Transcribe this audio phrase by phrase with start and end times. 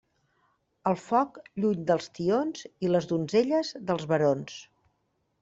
[0.91, 4.59] El foc, lluny dels tions, i les donzelles, dels barons.